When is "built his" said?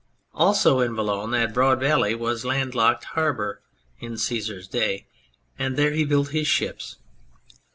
6.05-6.47